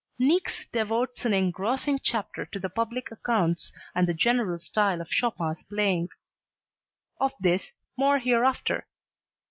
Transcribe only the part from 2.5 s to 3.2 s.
the public